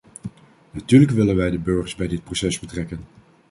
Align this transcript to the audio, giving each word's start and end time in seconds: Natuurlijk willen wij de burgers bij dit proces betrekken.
Natuurlijk 0.71 1.11
willen 1.11 1.35
wij 1.35 1.49
de 1.49 1.59
burgers 1.59 1.95
bij 1.95 2.07
dit 2.07 2.23
proces 2.23 2.59
betrekken. 2.59 3.01